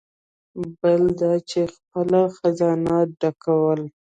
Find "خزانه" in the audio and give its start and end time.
2.35-2.95